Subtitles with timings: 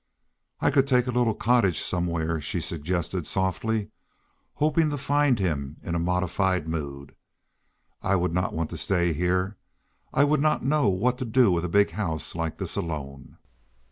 [0.61, 3.91] "I could take a little cottage somewhere," she suggested softly,
[4.55, 7.13] hoping to find him in a modified mood.
[8.01, 9.57] "I would not want to stay here.
[10.11, 13.37] I would not know what to do with a big house like this alone."